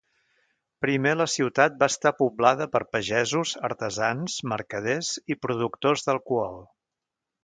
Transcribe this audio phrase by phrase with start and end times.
[0.83, 6.59] Primer, la ciutat va estar poblada per pagesos, artesans, mercaders i productors d'alcohol.